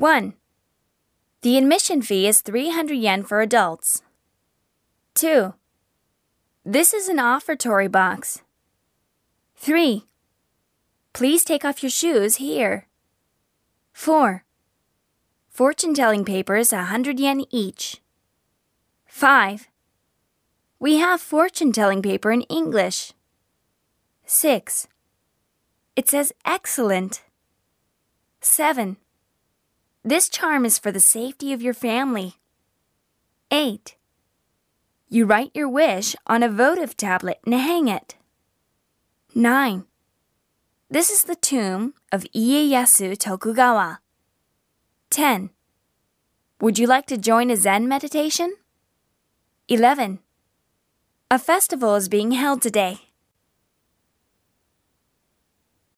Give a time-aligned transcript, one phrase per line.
[0.00, 0.32] 1.
[1.42, 4.00] The admission fee is 300 yen for adults.
[5.12, 5.52] 2.
[6.64, 8.40] This is an offertory box.
[9.56, 10.06] 3.
[11.12, 12.86] Please take off your shoes here.
[13.92, 14.42] 4.
[15.50, 18.00] Fortune telling papers 100 yen each.
[19.04, 19.68] 5.
[20.78, 23.12] We have fortune telling paper in English.
[24.24, 24.88] 6.
[25.94, 27.22] It says excellent.
[28.40, 28.96] 7.
[30.02, 32.36] This charm is for the safety of your family.
[33.50, 33.96] 8.
[35.10, 38.16] You write your wish on a votive tablet and hang it.
[39.34, 39.84] 9.
[40.88, 44.00] This is the tomb of Ieyasu Tokugawa.
[45.10, 45.50] 10.
[46.62, 48.54] Would you like to join a Zen meditation?
[49.68, 50.20] 11.
[51.30, 53.09] A festival is being held today.